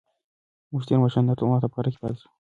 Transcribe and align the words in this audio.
موږ 0.71 0.83
تېر 0.87 0.99
ماښام 1.03 1.23
تر 1.37 1.45
ناوخته 1.49 1.67
په 1.69 1.75
غره 1.77 1.89
کې 1.93 1.99
پاتې 2.01 2.17
شوو. 2.21 2.29